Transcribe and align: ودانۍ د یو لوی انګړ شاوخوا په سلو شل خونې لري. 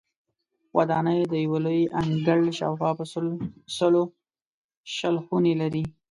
ودانۍ 0.77 1.19
د 1.31 1.33
یو 1.45 1.55
لوی 1.65 1.81
انګړ 1.99 2.39
شاوخوا 2.59 2.91
په 2.99 3.03
سلو 3.77 4.03
شل 4.95 5.15
خونې 5.25 5.53
لري. 5.61 5.83